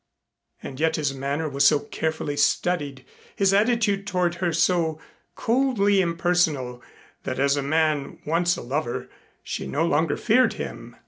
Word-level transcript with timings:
And 0.63 0.79
yet 0.79 0.95
his 0.95 1.13
manner 1.13 1.47
was 1.47 1.67
so 1.67 1.77
carefully 1.81 2.35
studied, 2.35 3.05
his 3.35 3.53
attitude 3.53 4.07
toward 4.07 4.33
her 4.41 4.51
so 4.51 4.99
coldly 5.35 6.01
impersonal 6.01 6.81
that 7.21 7.37
as 7.37 7.55
a 7.55 7.61
man 7.61 8.17
once 8.25 8.57
a 8.57 8.63
lover 8.63 9.09
she 9.43 9.67
no 9.67 9.85
longer 9.85 10.17
feared 10.17 10.53
him. 10.53 10.95